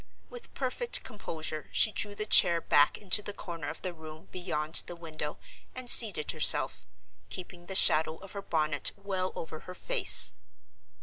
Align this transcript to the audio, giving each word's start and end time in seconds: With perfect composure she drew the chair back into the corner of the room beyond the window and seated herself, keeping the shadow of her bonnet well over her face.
With 0.31 0.55
perfect 0.55 1.03
composure 1.03 1.69
she 1.71 1.91
drew 1.91 2.15
the 2.15 2.25
chair 2.25 2.59
back 2.59 2.97
into 2.97 3.21
the 3.21 3.33
corner 3.35 3.69
of 3.69 3.83
the 3.83 3.93
room 3.93 4.29
beyond 4.31 4.81
the 4.87 4.95
window 4.95 5.37
and 5.75 5.91
seated 5.91 6.31
herself, 6.31 6.87
keeping 7.29 7.67
the 7.67 7.75
shadow 7.75 8.17
of 8.17 8.31
her 8.31 8.41
bonnet 8.41 8.93
well 8.97 9.31
over 9.35 9.59
her 9.59 9.75
face. 9.75 10.33